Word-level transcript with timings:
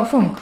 o 0.00 0.04
Funk. 0.04 0.38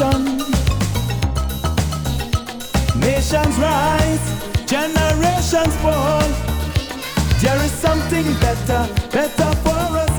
nation. 0.00 0.38
Nations 3.00 3.56
rise, 3.58 4.64
generations 4.66 5.76
fall. 5.76 6.28
There 7.40 7.62
is 7.64 7.72
something 7.72 8.24
better, 8.40 8.88
better 9.10 9.56
for 9.62 9.98
us. 9.98 10.09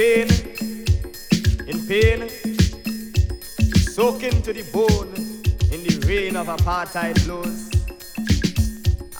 Pain, 0.00 0.28
in 1.68 1.86
pain, 1.86 2.26
soaking 3.92 4.40
to 4.40 4.50
the 4.50 4.64
bone 4.72 5.12
in 5.74 5.80
the 5.84 6.02
rain 6.08 6.36
of 6.36 6.46
apartheid 6.46 7.22
blows. 7.26 7.68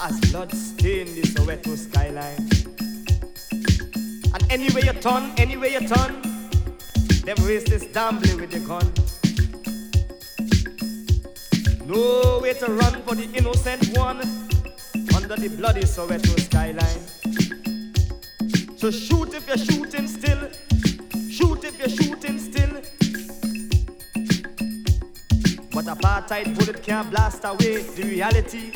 As 0.00 0.18
blood 0.30 0.50
stain 0.54 1.04
the 1.14 1.20
Soweto 1.32 1.76
skyline. 1.76 2.48
And 4.32 4.42
anywhere 4.50 4.86
you 4.86 4.94
turn, 5.02 5.34
anywhere 5.36 5.68
you 5.68 5.80
turn, 5.80 6.22
them 7.26 7.36
racists 7.44 7.92
gambling 7.92 8.40
with 8.40 8.50
the 8.50 8.60
gun. 8.60 8.86
No 11.84 12.40
way 12.42 12.54
to 12.54 12.72
run 12.72 13.02
for 13.02 13.14
the 13.14 13.28
innocent 13.34 13.98
one 13.98 14.20
under 15.14 15.36
the 15.36 15.54
bloody 15.58 15.82
Soweto 15.82 16.40
skyline. 16.40 17.02
So 18.78 18.90
shoot 18.90 19.34
if 19.34 19.46
you're 19.46 19.58
shooting 19.58 20.08
Apartheid 26.30 26.54
bullet 26.56 26.80
can't 26.84 27.10
blast 27.10 27.42
away 27.42 27.82
the 27.82 28.04
reality. 28.04 28.70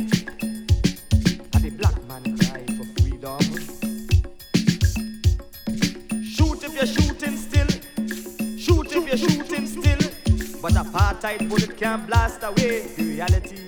And 1.55 1.63
the 1.63 1.71
black 1.71 2.03
man 2.09 2.37
cry 2.37 2.67
for 2.75 2.85
freedom. 2.99 3.39
Shoot 6.25 6.65
if 6.65 6.75
you're 6.75 6.85
shooting 6.85 7.37
still. 7.37 7.69
Shoot 8.59 8.93
if 8.97 9.07
you're 9.07 9.17
shooting 9.17 9.67
still. 9.69 9.99
But 10.61 10.73
apartheid 10.73 11.49
bullet 11.49 11.77
can't 11.77 12.05
blast 12.09 12.43
away 12.43 12.89
the 12.97 13.05
reality. 13.05 13.61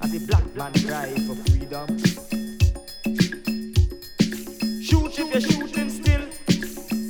And 0.00 0.12
the 0.12 0.20
black 0.28 0.46
man 0.54 0.72
cry 0.86 1.10
for 1.26 1.34
freedom. 1.50 1.98
Shoot 4.80 5.18
if 5.18 5.32
you're 5.32 5.40
shooting 5.40 5.90
still. 5.90 6.22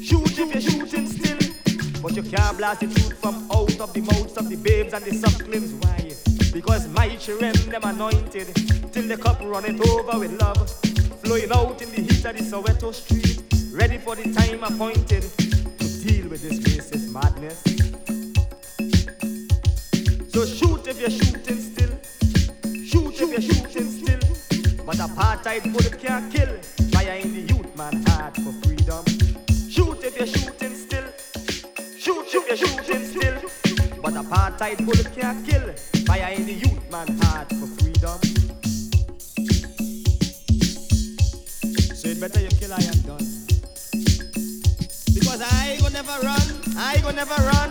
Shoot 0.01 0.39
if 0.39 0.51
you're 0.55 0.63
shooting 0.63 1.07
still. 1.07 1.39
But 2.01 2.17
you 2.17 2.23
can't 2.23 2.57
blast 2.57 2.81
the 2.81 2.87
truth 2.87 3.21
from 3.21 3.50
mouths 4.13 4.37
of 4.37 4.49
the 4.49 4.57
babes 4.57 4.93
and 4.93 5.05
the 5.05 5.15
sucklings. 5.15 5.73
Why? 5.75 6.13
Because 6.53 6.89
my 6.89 7.15
children, 7.17 7.53
them 7.71 7.83
anointed, 7.85 8.49
till 8.93 9.07
the 9.07 9.17
cup 9.17 9.41
runneth 9.43 9.81
over 9.89 10.19
with 10.19 10.41
love. 10.41 10.69
Flowing 11.23 11.53
out 11.53 11.81
in 11.83 11.91
the 11.91 12.03
heat 12.03 12.25
of 12.25 12.37
the 12.37 12.43
Soweto 12.43 12.93
street, 12.93 13.43
ready 13.73 13.99
for 13.99 14.17
the 14.17 14.33
time 14.33 14.65
appointed 14.65 15.23
to 15.23 15.87
deal 16.03 16.29
with 16.29 16.43
this 16.43 16.59
racist 16.61 17.13
madness. 17.13 17.63
So 20.33 20.47
shoot 20.47 20.87
if 20.89 21.01
you're 21.01 21.11
shooting 21.11 21.61
still. 21.61 21.91
Shoot 22.85 23.21
if 23.21 23.31
you're 23.31 23.43
shooting 23.43 23.91
still. 23.91 24.85
But 24.85 24.97
apartheid 24.97 25.73
bullet 25.73 25.99
can't 26.01 26.33
kill. 26.33 26.57
Fire 26.93 27.17
in 27.17 27.35
the 27.35 27.53
youth 27.53 27.77
man 27.77 28.03
heart 28.07 28.35
for 28.37 28.53
freedom. 28.63 29.05
Shoot 29.69 30.03
if 30.05 30.17
you're 30.17 30.27
shooting 30.27 30.75
still. 30.75 31.05
Shoot 31.97 32.35
if 32.35 32.49
you're 32.49 32.57
shooting 32.57 33.05
still. 33.05 33.60
Apartheid 34.31 34.87
bullet 34.87 35.11
can't 35.13 35.45
kill. 35.45 35.75
Fire 36.07 36.33
in 36.35 36.47
the 36.47 36.53
youth 36.53 36.89
man 36.89 37.09
heart 37.19 37.49
for 37.51 37.67
freedom. 37.83 38.19
So 41.99 42.07
it 42.07 42.21
better 42.21 42.39
you 42.39 42.49
kill 42.51 42.73
I 42.73 42.79
am 42.79 43.01
done. 43.03 43.27
Because 45.13 45.43
I 45.43 45.79
go 45.81 45.89
never 45.89 46.15
run. 46.23 46.47
I 46.79 47.01
go 47.03 47.11
never 47.11 47.35
run. 47.43 47.71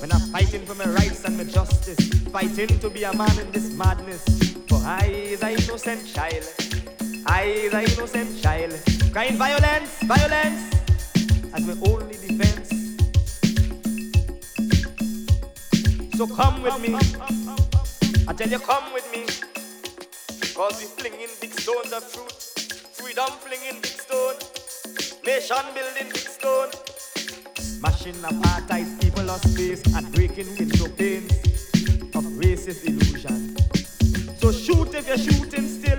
When 0.00 0.10
I'm 0.10 0.24
fighting 0.32 0.64
for 0.64 0.76
my 0.76 0.86
rights 0.86 1.24
and 1.26 1.36
my 1.36 1.44
justice, 1.44 2.00
fighting 2.32 2.78
to 2.80 2.88
be 2.88 3.02
a 3.04 3.12
man 3.14 3.38
in 3.38 3.50
this 3.52 3.70
madness. 3.74 4.24
For 4.66 4.80
I 4.82 5.08
is 5.12 5.42
an 5.42 5.50
innocent 5.60 6.06
child, 6.06 6.48
I 7.26 7.42
is 7.68 7.74
an 7.74 7.84
innocent 7.84 8.42
child, 8.42 8.72
crying 9.12 9.36
violence, 9.36 10.02
violence, 10.04 10.72
as 11.52 11.66
my 11.66 11.76
only 11.86 12.16
defense. 12.16 12.51
So 16.22 16.28
come 16.36 16.62
with 16.62 16.80
me, 16.80 16.94
I 18.28 18.32
tell 18.32 18.48
you 18.48 18.60
come 18.60 18.92
with 18.94 19.10
me, 19.10 19.24
cause 20.54 20.78
we 20.80 20.86
flinging 20.86 21.26
big 21.40 21.52
stones 21.52 21.92
of 21.92 22.12
truth, 22.12 22.94
freedom 22.94 23.26
flinging 23.40 23.82
big 23.82 23.90
stone, 23.90 24.36
nation 25.26 25.56
building 25.74 26.12
big 26.12 26.28
stone. 26.28 26.68
Smashing 27.56 28.14
apartheid 28.22 29.02
people 29.02 29.28
of 29.28 29.40
space 29.40 29.82
and 29.96 30.12
breaking 30.14 30.46
window 30.56 30.86
panes 30.94 31.32
of 32.14 32.22
racist 32.38 32.86
illusion. 32.86 33.56
So 34.36 34.52
shoot 34.52 34.94
if 34.94 35.08
you're 35.08 35.18
shooting 35.18 35.66
still. 35.66 35.98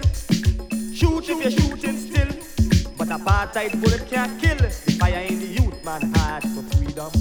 Shoot 0.94 1.28
if 1.28 1.42
you're 1.42 1.52
shooting 1.52 1.98
still. 1.98 2.94
But 2.98 3.10
apartheid 3.10 3.82
bullet 3.82 4.08
can't 4.10 4.42
kill 4.42 4.56
the 4.56 4.70
fire 4.70 5.20
in 5.20 5.40
the 5.40 5.48
youth 5.48 5.84
man 5.84 6.14
heart 6.16 6.44
for 6.44 6.64
freedom. 6.78 7.12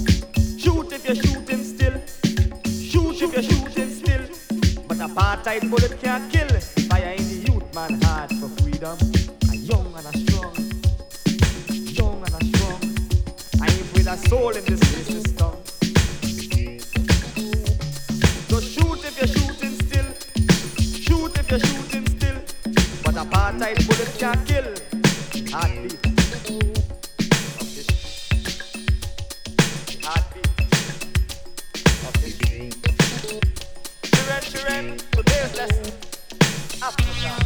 Shoot 0.57 0.93
if 0.93 1.05
you're 1.05 1.15
shooting. 1.15 1.42
Shoot 3.33 3.49
you're 3.49 3.51
shooting 3.51 3.89
still. 3.89 4.83
But 4.87 4.97
apartheid 4.97 5.67
bullet 5.67 5.99
can't 5.99 6.31
kill 6.31 6.47
fire 6.87 7.15
in 7.17 7.23
the 7.23 7.51
youth 7.51 7.73
man 7.73 7.99
heart 8.03 8.31
for 8.33 8.47
freedom. 8.61 8.95
A 9.49 9.55
young 9.55 9.91
and 9.97 10.05
a 10.05 10.17
strong 10.19 10.53
young 11.97 12.23
and 12.23 12.35
a 12.35 12.45
strong. 12.45 12.79
I 13.59 13.71
ain't 13.71 13.93
with 13.93 14.05
a 14.05 14.17
soul 14.29 14.51
in 14.51 14.63
this 14.65 15.33
tongue. 15.33 15.57
So 18.49 18.59
shoot 18.59 19.03
if 19.03 19.17
you're 19.17 19.27
shooting 19.27 19.73
still. 19.81 20.09
Shoot 21.01 21.35
if 21.39 21.49
you're 21.49 21.59
shooting 21.59 22.05
still. 22.05 22.39
But 23.03 23.15
apartheid 23.15 23.87
bullet 23.87 24.15
can't 24.19 24.45
kill. 24.45 24.75
Heartbeat. 25.51 26.12
Children, 34.63 34.97
today's 35.11 35.57
lesson. 35.57 35.93
Africa. 36.81 37.03
Must. 37.27 37.42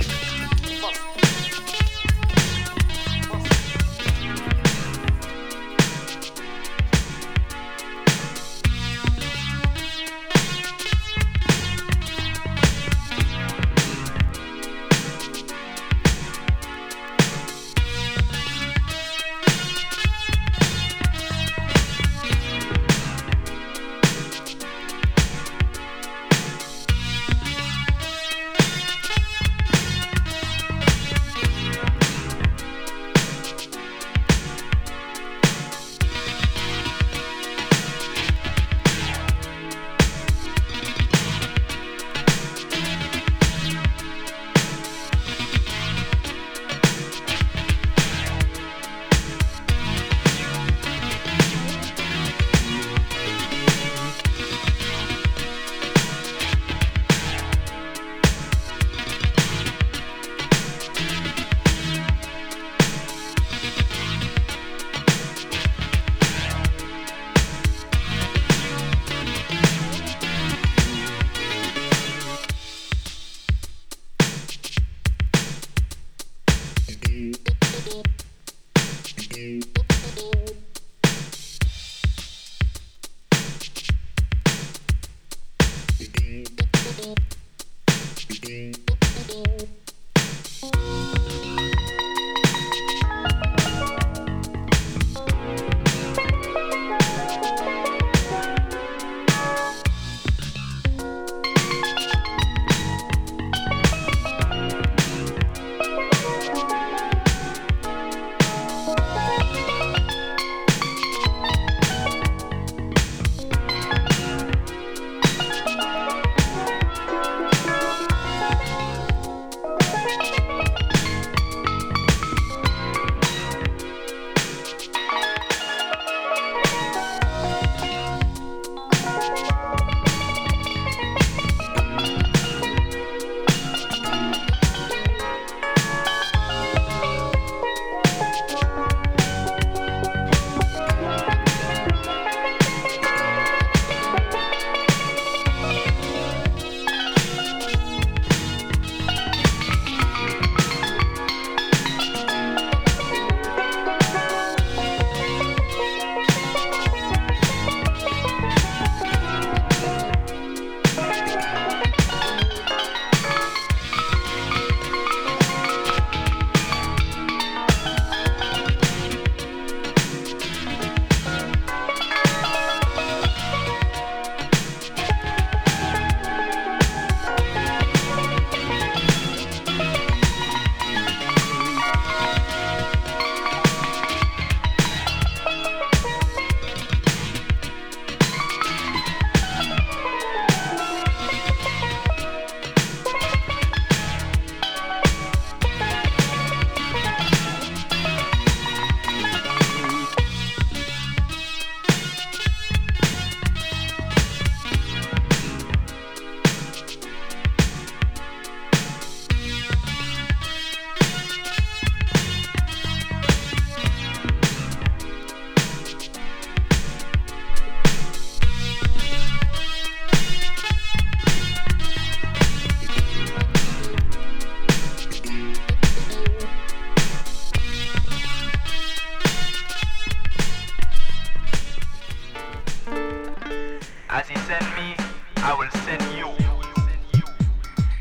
As 234.17 234.27
he 234.27 234.35
sent 234.35 234.63
me, 234.75 234.95
I 235.43 235.53
will 235.53 235.69
send 235.85 236.01
you. 236.17 236.25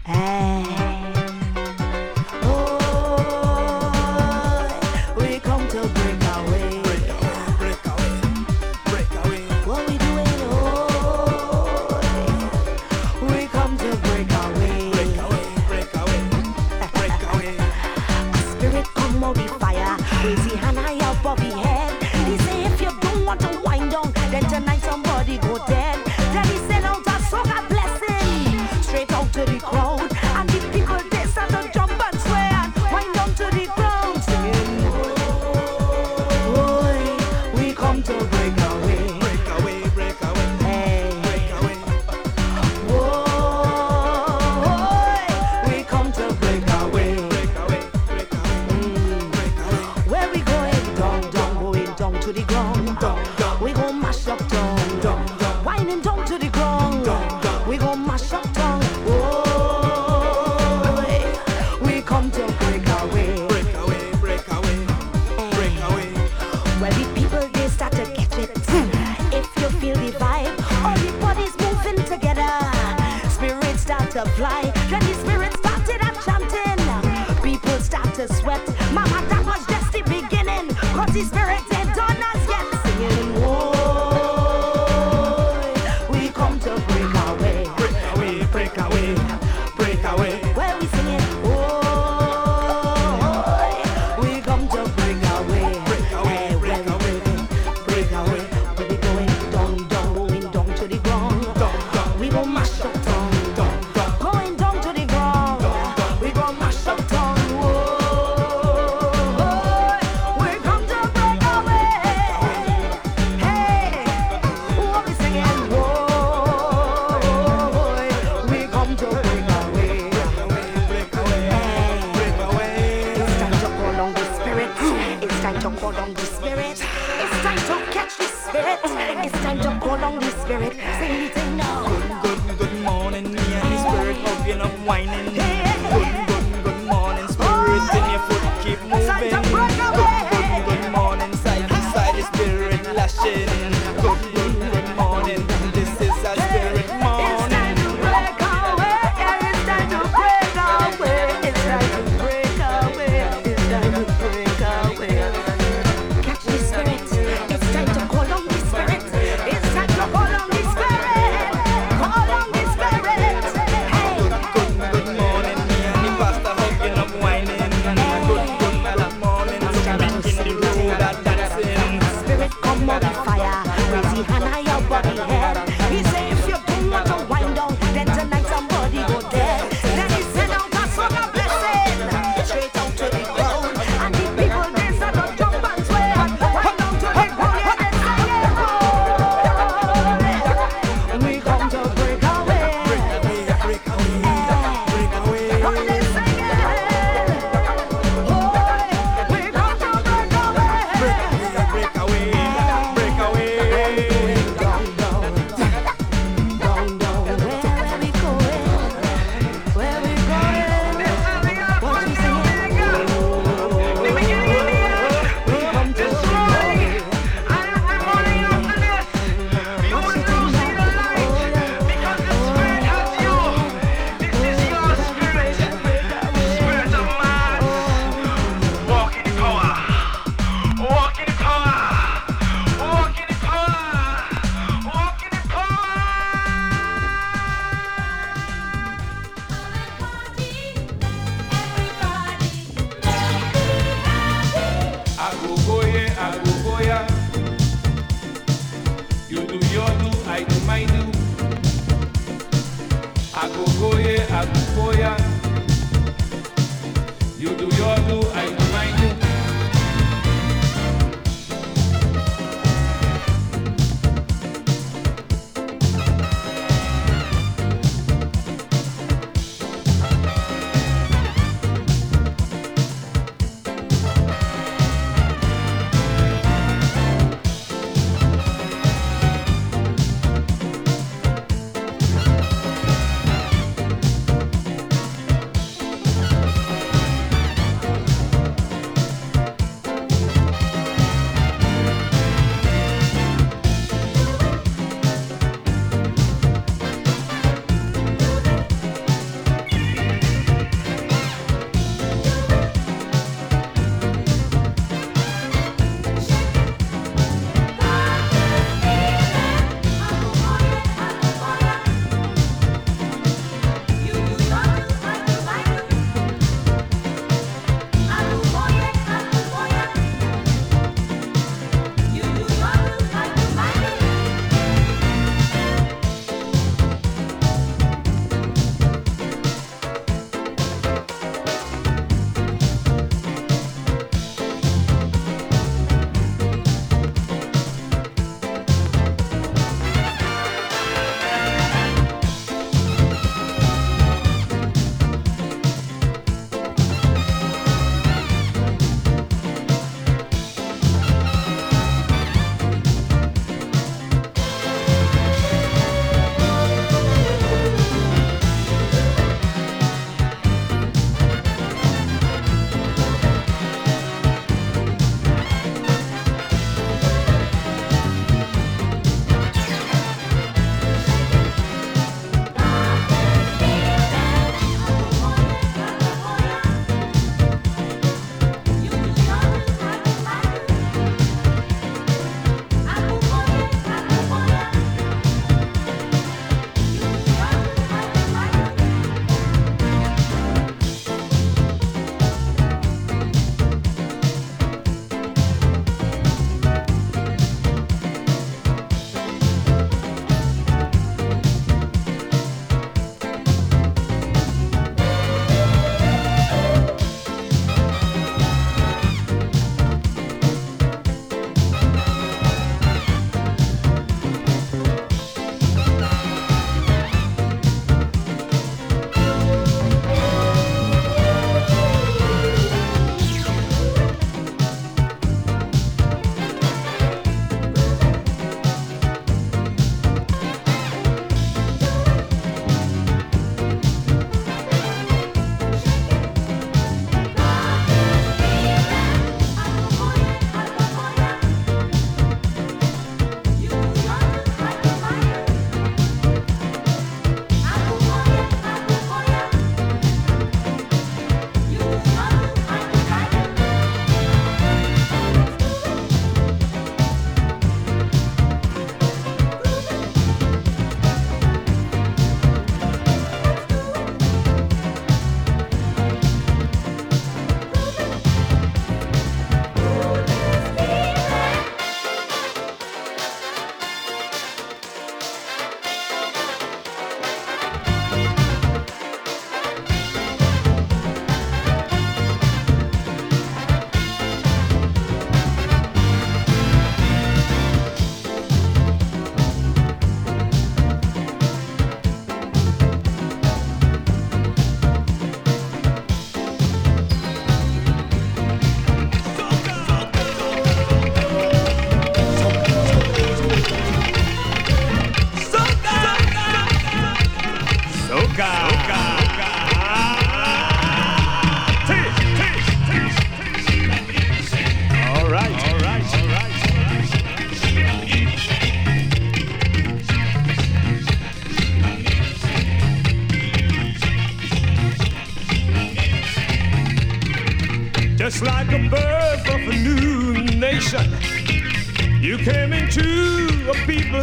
Hey. 0.06 0.85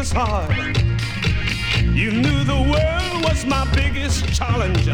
People's 0.04 0.12
heart. 0.12 0.78
You 1.94 2.12
knew 2.12 2.44
the 2.44 2.62
world 2.62 3.24
was 3.24 3.46
my 3.46 3.66
biggest 3.74 4.26
challenge, 4.34 4.88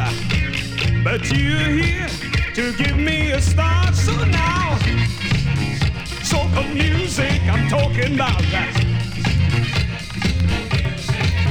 but 1.04 1.30
you're 1.32 1.70
here 1.82 2.08
to 2.54 2.74
give 2.74 2.98
me 2.98 3.32
a 3.32 3.42
start. 3.42 3.96
So 3.96 4.14
now, 4.26 4.78
soca 6.22 6.74
music, 6.74 7.42
I'm 7.44 7.68
talking 7.70 8.16
about 8.16 8.42
that. 8.52 8.74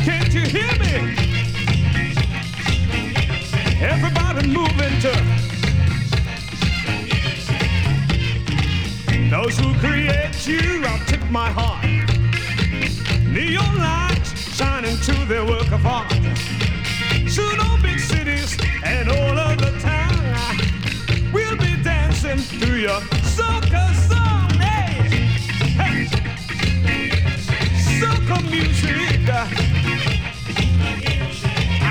Can't 0.05 0.33
you 0.33 0.43
hear 0.43 0.73
me? 0.79 1.17
Everybody 3.81 4.49
moving 4.49 5.01
to 5.01 5.13
those 9.31 9.59
who 9.59 9.75
create 9.79 10.47
you. 10.47 10.85
I'll 10.85 11.05
tip 11.07 11.31
my 11.31 11.51
heart. 11.51 12.08
To 15.09 15.25
their 15.25 15.45
work 15.45 15.71
of 15.73 15.87
art. 15.87 16.13
Soon 17.27 17.61
all 17.61 17.79
big 17.81 17.99
cities 17.99 18.59
and 18.85 19.09
all 19.09 19.39
over 19.39 19.71
town 19.81 20.19
we'll 21.33 21.57
be 21.57 21.83
dancing 21.83 22.39
to 22.61 22.79
your 22.79 23.01
soca 23.37 23.85
song. 24.09 24.51
Hey, 24.61 24.93
hey. 25.81 26.09
soca 28.01 28.39
music. 28.51 29.29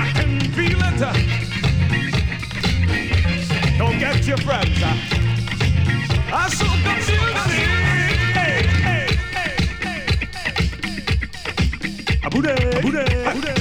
I 0.02 0.12
can 0.14 0.40
feel 0.56 0.80
it. 0.88 1.00
Don't 3.78 3.98
get 3.98 4.26
your 4.26 4.38
friends. 4.38 4.80
I 6.32 6.48
soca 6.58 6.94
music. 7.56 7.77
Abure, 12.28 12.50
abure, 12.76 13.00
abure. 13.26 13.57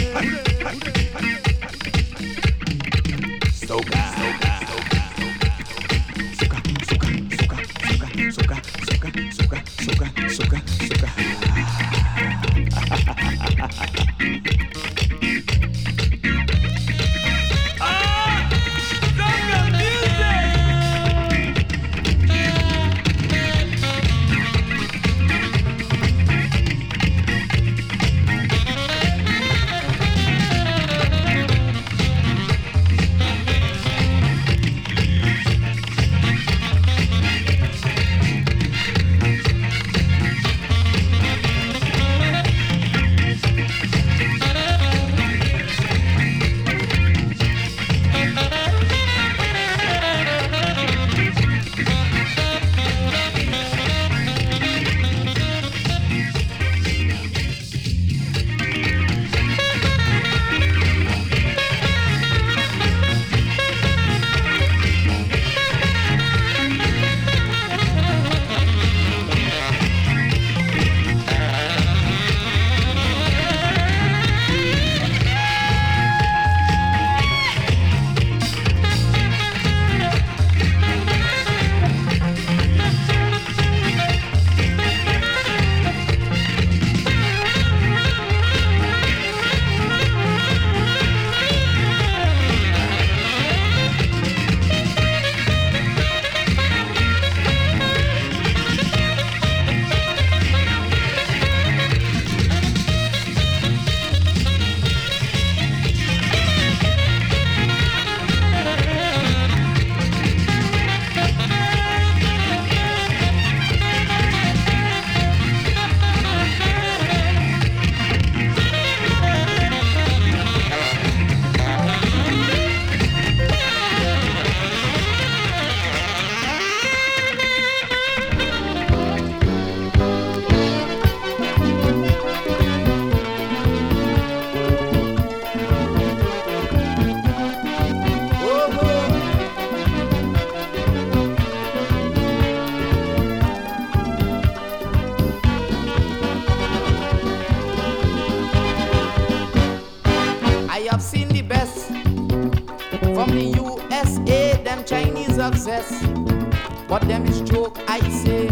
But 156.99 157.07
them 157.09 157.27
is 157.27 157.41
joke, 157.41 157.77
I 157.87 157.99
say. 158.09 158.49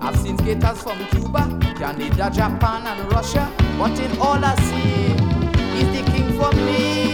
I've 0.00 0.16
seen 0.16 0.36
skaters 0.36 0.82
from 0.82 0.98
Cuba, 1.10 1.46
Canada, 1.78 2.28
Japan, 2.28 2.88
and 2.88 3.12
Russia. 3.12 3.48
But 3.78 3.96
in 4.00 4.18
all 4.18 4.44
I 4.44 4.56
see 4.56 5.12
is 5.78 5.88
the 5.94 6.02
king 6.10 6.32
for 6.36 6.50
me. 6.56 7.12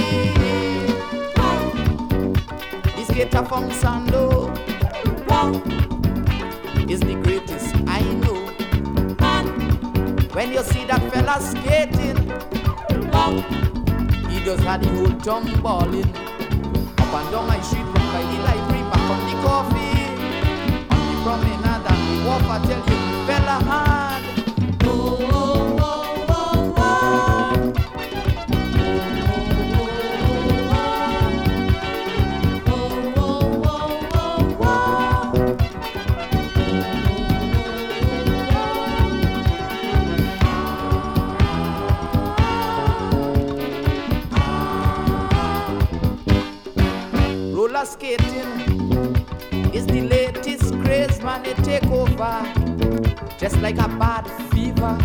The 2.96 3.04
skater 3.12 3.44
from 3.44 3.68
Sando 3.68 4.48
is 6.90 7.00
the 7.00 7.16
greatest 7.16 7.74
I 7.86 8.00
know. 8.00 8.46
When 10.32 10.52
you 10.52 10.62
see 10.62 10.86
that 10.86 11.02
fella 11.12 11.38
skating, 11.42 12.16
he 14.30 14.40
just 14.46 14.62
had 14.62 14.82
the 14.82 14.88
whole 14.88 15.12
tumbling 15.20 16.08
up 16.96 17.14
and 17.14 17.30
down 17.30 17.46
my 17.46 17.60
street, 17.60 17.89
Roller 47.80 47.84
skating 47.84 48.50
is 49.72 49.86
the 49.86 50.00
latest 50.02 50.74
craze, 50.82 51.22
man. 51.22 51.44
It 51.44 51.56
take 51.64 51.89
just 52.20 53.56
like 53.62 53.78
a 53.78 53.88
bad 53.88 54.28
fever. 54.52 54.98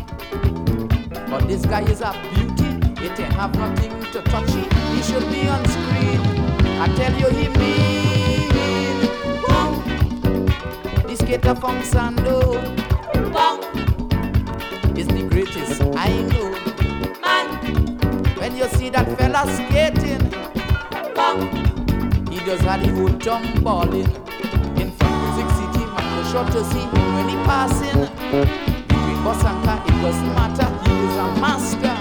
But 1.30 1.48
this 1.48 1.66
guy 1.66 1.82
is 1.90 2.02
a 2.02 2.12
beauty, 2.34 2.66
it 3.06 3.18
ain't 3.18 3.32
have 3.34 3.56
nothing 3.56 4.02
to 4.12 4.22
touch 4.24 4.50
it. 4.50 4.74
He 4.94 5.02
should 5.02 5.24
be 5.32 5.48
on 5.48 5.64
screen. 5.66 6.20
I 6.78 6.94
tell 6.98 7.14
you 7.18 7.30
he 7.30 7.48
mean. 7.58 8.50
Boom. 9.48 9.74
This 11.08 11.20
skater 11.20 11.56
from 11.56 11.80
Sando. 11.84 12.42
Oh. 13.16 13.30
Boom. 13.32 14.98
Is 14.98 15.08
the 15.08 15.24
greatest 15.30 15.82
I 15.96 16.22
know. 16.34 16.52
Man. 17.22 17.48
When 18.36 18.58
you 18.58 18.68
see 18.68 18.90
that 18.90 19.08
fella 19.18 19.48
skating. 19.56 20.28
Boom. 21.16 22.28
He 22.30 22.40
just 22.40 22.64
had 22.64 22.82
the 22.82 22.92
whole 22.94 23.18
tongue 23.20 23.64
balling 23.64 24.12
sure 26.36 26.46
to 26.52 26.66
see 26.66 26.86
when 27.16 27.30
he 27.30 27.36
passing. 27.46 28.02
If 28.34 28.50
it 28.92 29.26
was 29.26 29.40
it 29.40 30.02
doesn't 30.02 30.34
matter. 30.36 30.90
He 30.90 30.96
is 31.06 31.16
a 31.16 31.40
master. 31.40 31.95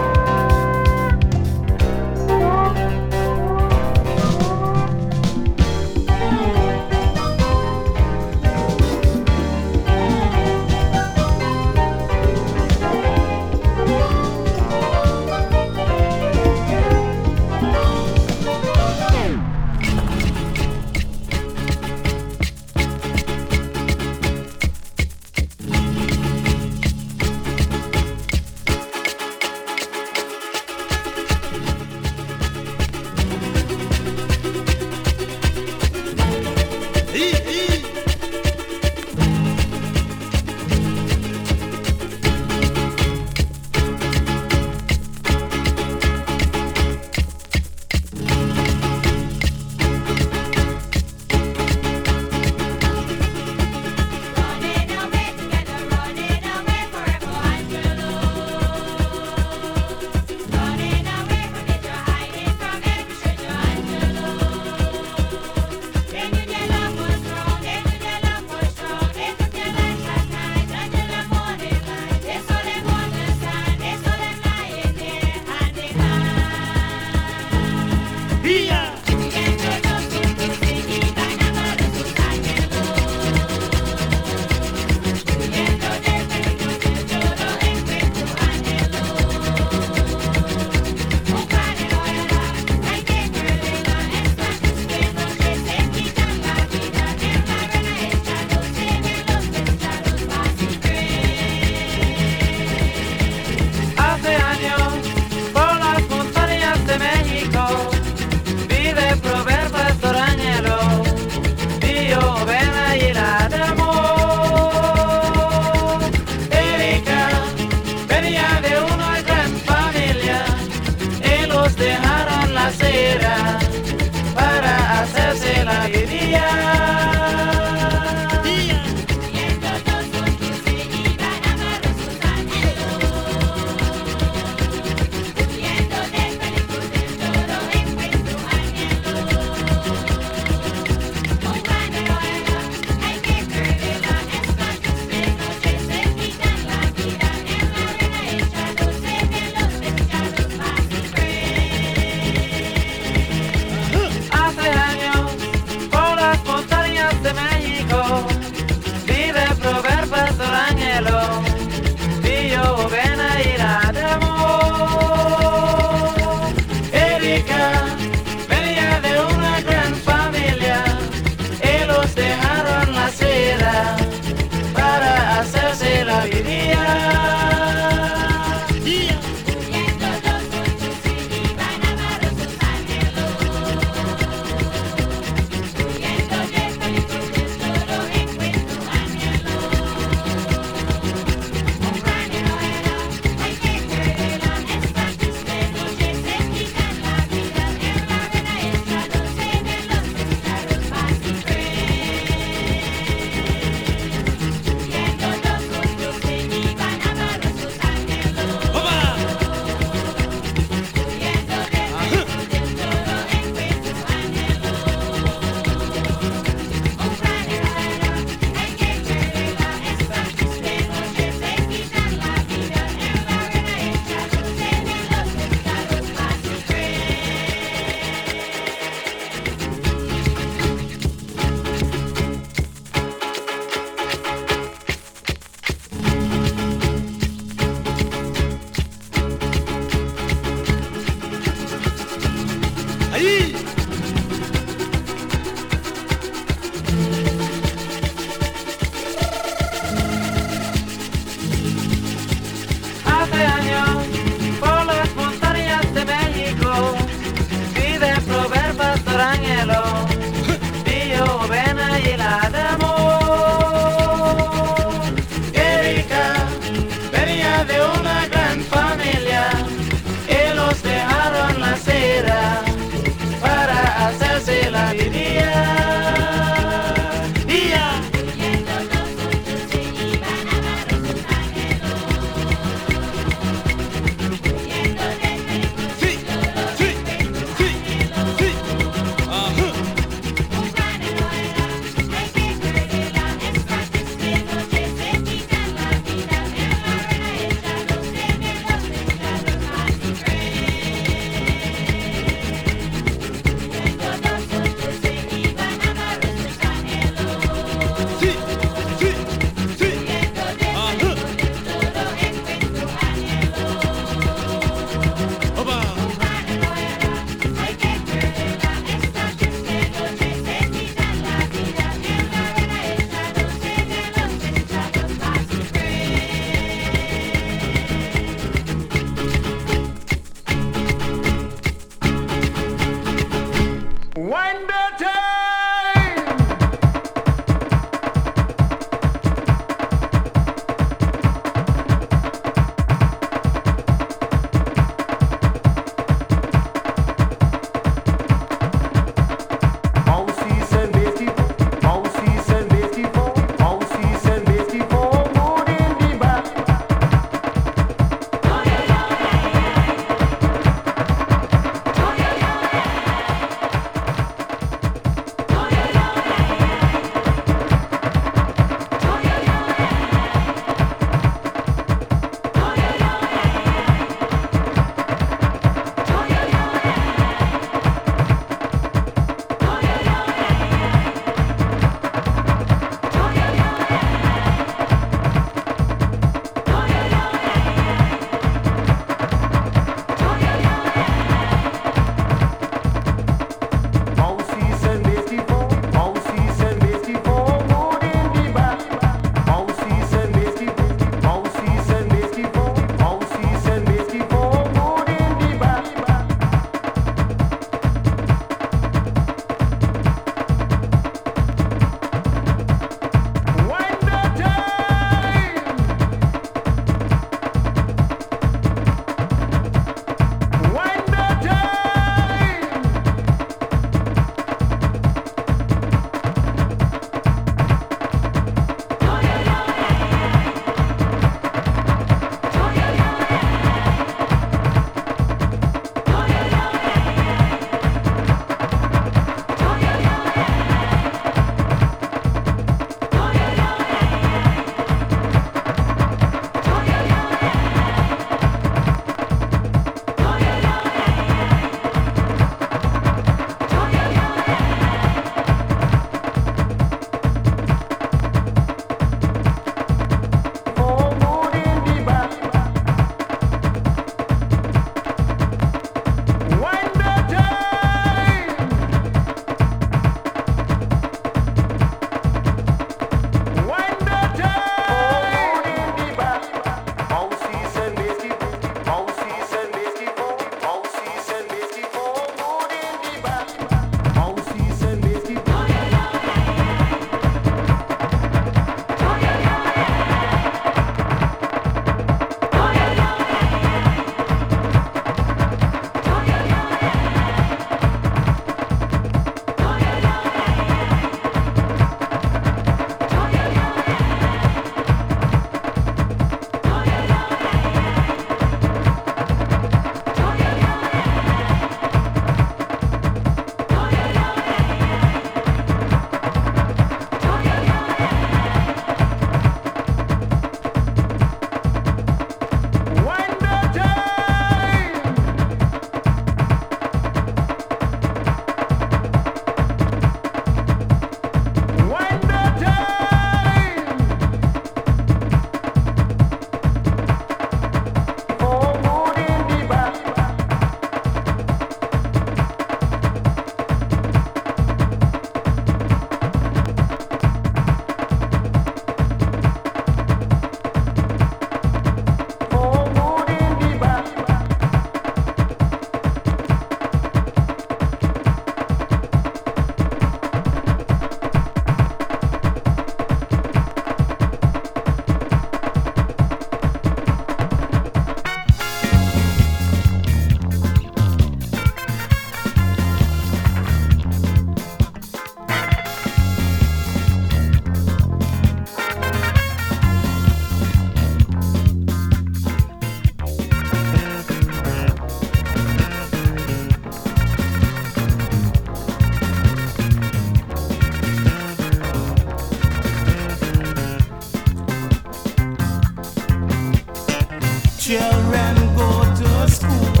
children 597.91 598.55
go 598.77 599.03
to 599.15 599.51
school. 599.51 600.00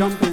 Jumping. 0.00 0.29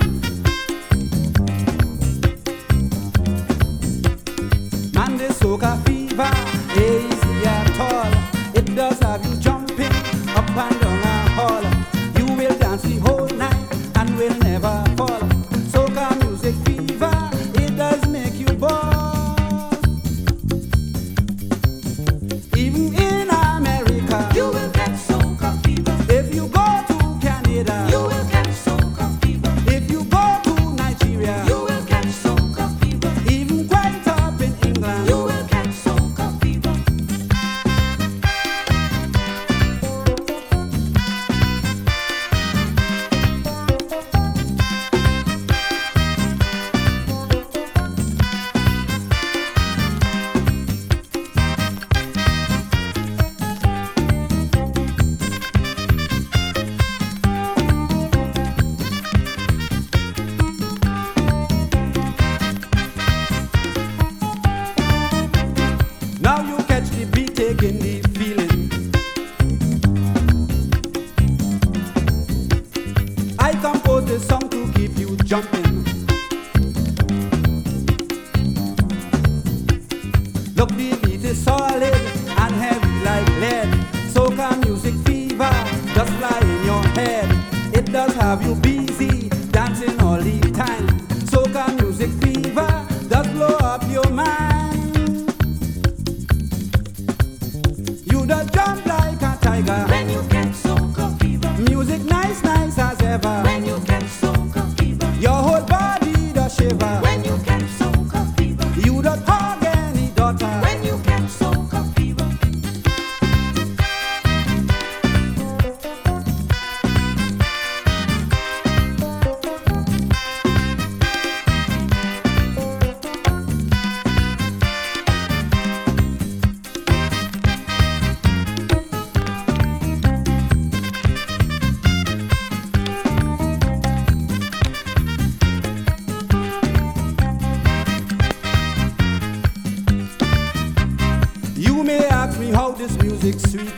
Music 143.28 143.48
sweet 143.49 143.77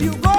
you 0.00 0.14
go 0.16 0.29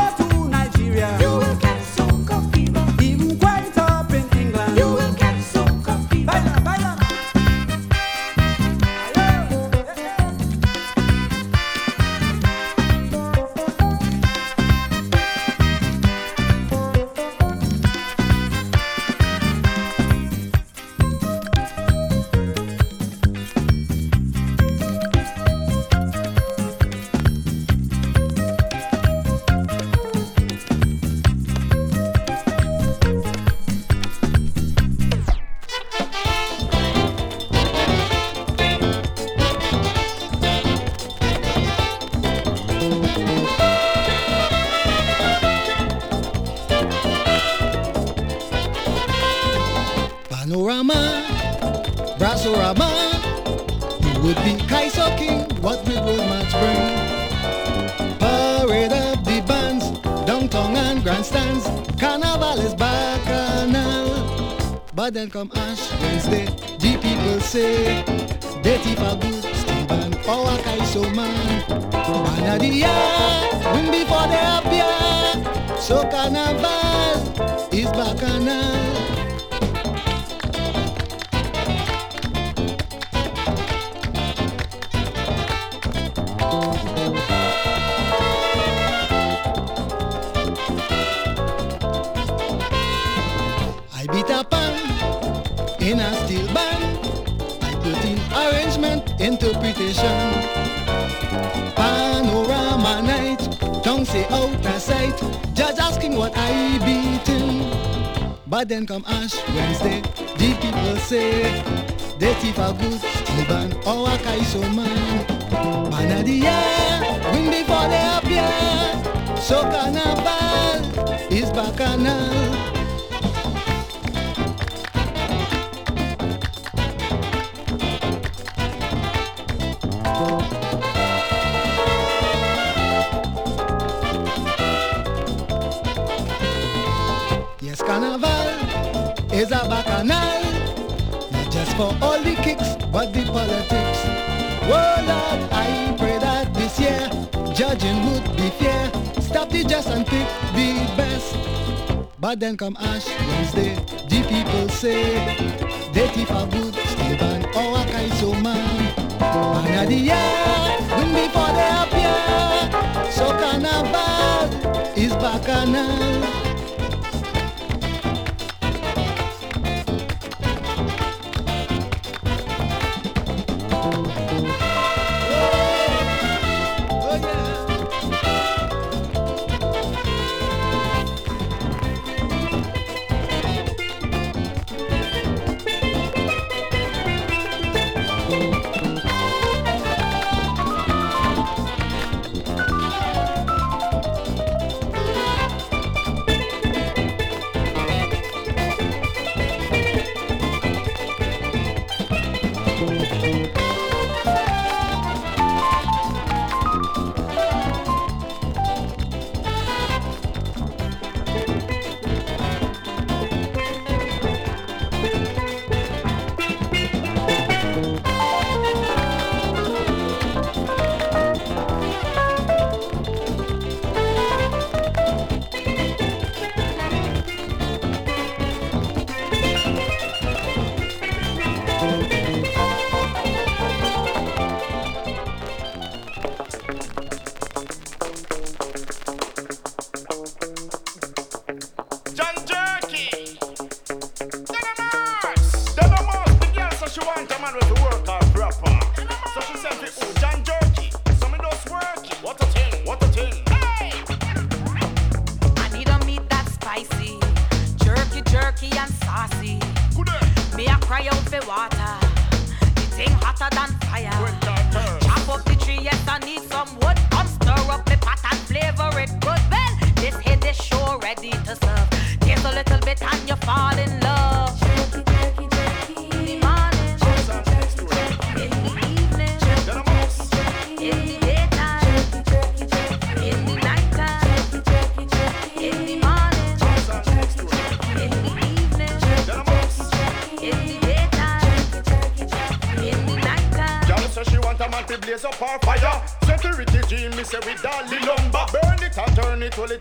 John 188.32 188.61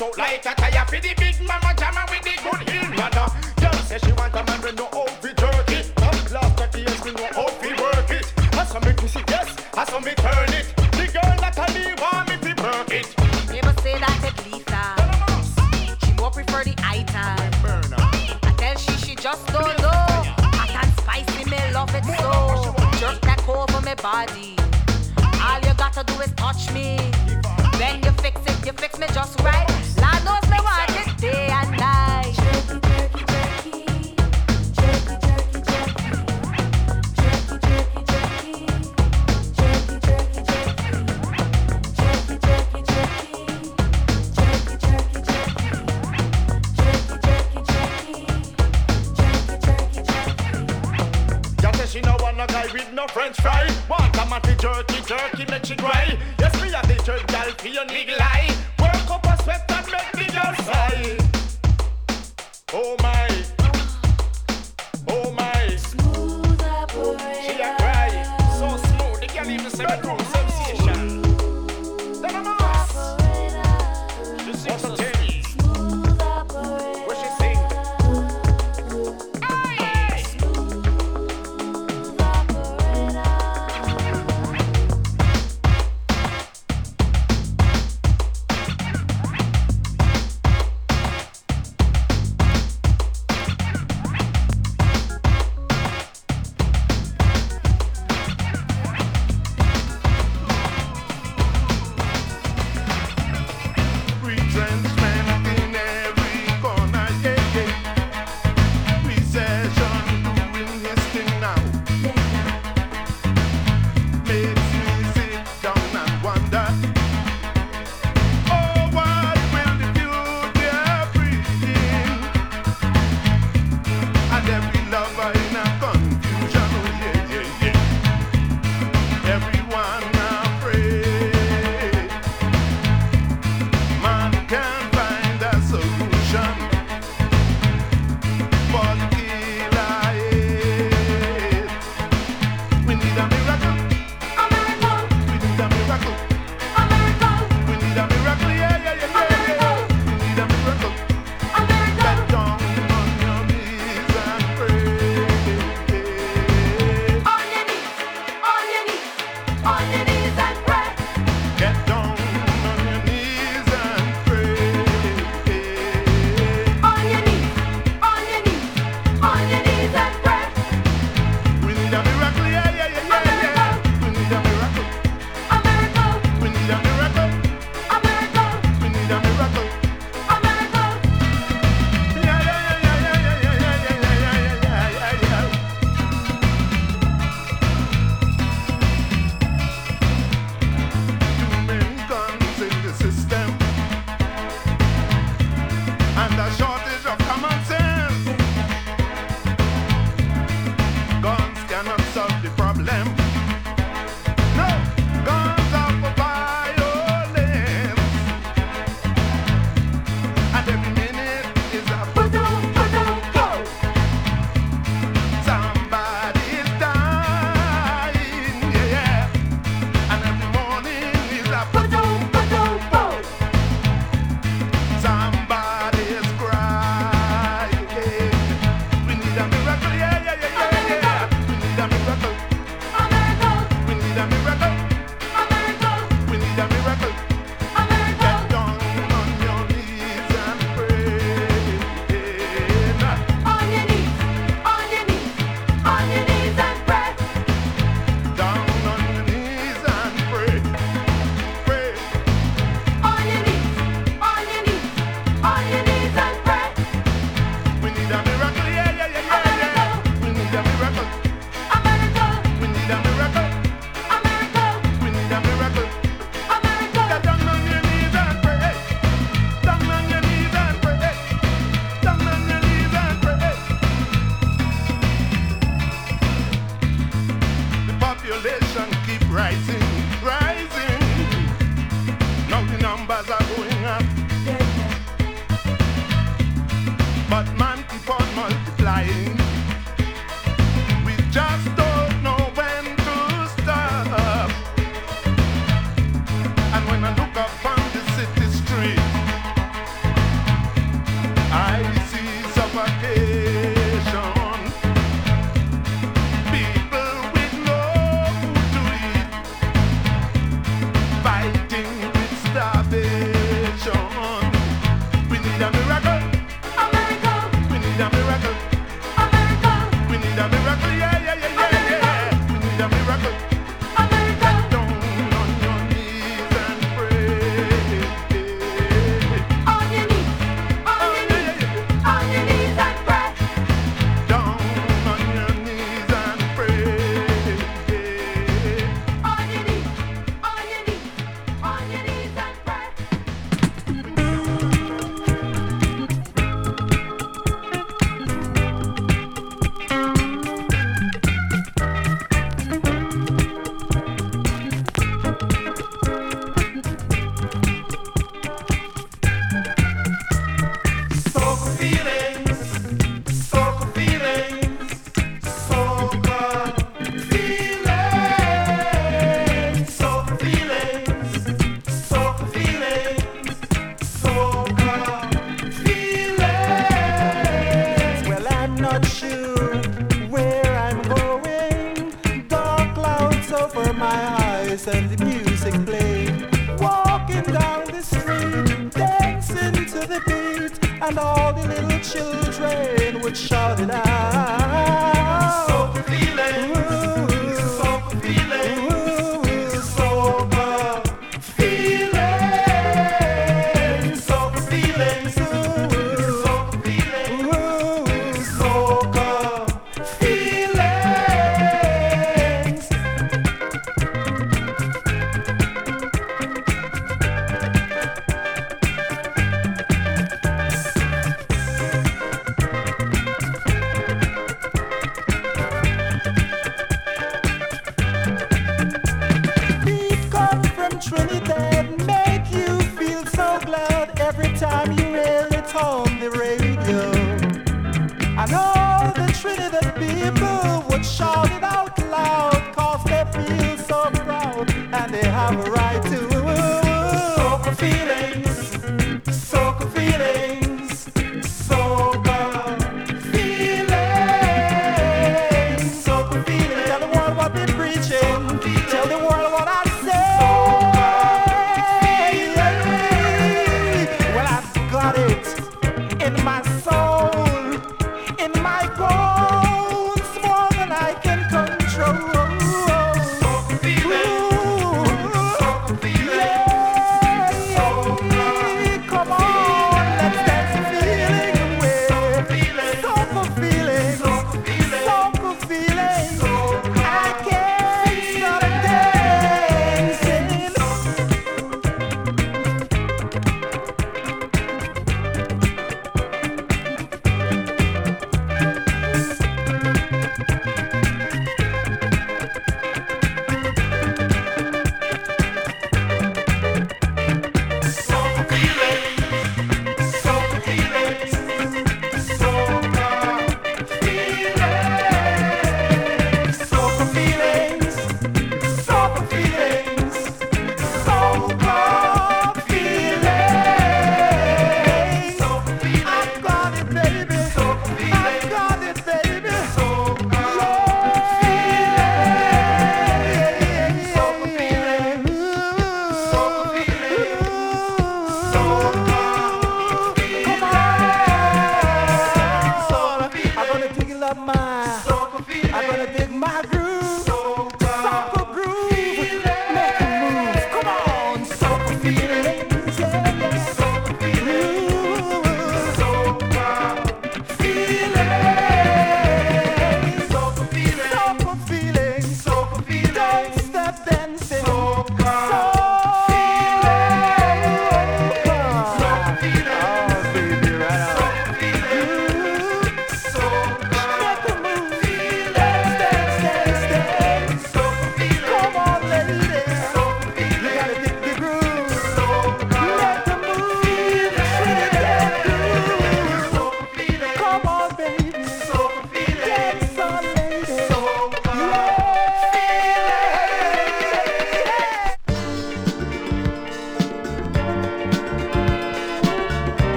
it 0.00 0.18
like 0.18 0.45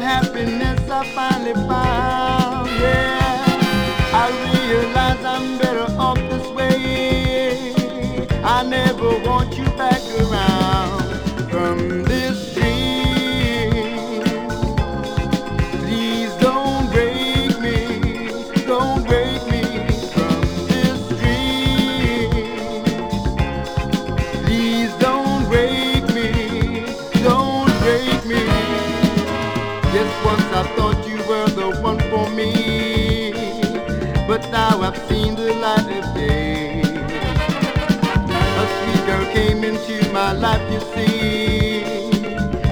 happiness 0.00 0.90
I 0.90 1.04
finally 1.14 1.54
found. 1.54 2.07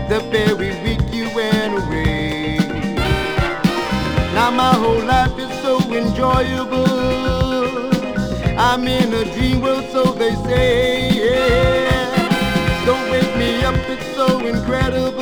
The 0.08 0.20
very 0.30 0.70
week 0.84 1.02
you 1.12 1.28
went 1.34 1.74
away. 1.74 2.58
Now 4.32 4.50
my 4.50 4.72
whole 4.72 5.04
life 5.04 5.36
is 5.38 5.50
so 5.60 5.78
enjoyable. 5.92 6.86
I'm 8.56 8.86
in 8.86 9.12
a 9.12 9.24
dream 9.34 9.60
world, 9.60 9.84
so 9.90 10.04
they 10.12 10.34
say. 10.46 11.10
Don't 12.86 13.10
wake 13.10 13.36
me 13.36 13.64
up, 13.64 13.74
it's 13.90 14.06
so 14.14 14.38
incredible. 14.46 15.15